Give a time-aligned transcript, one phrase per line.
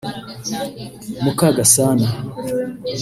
[1.23, 2.07] Mukagasana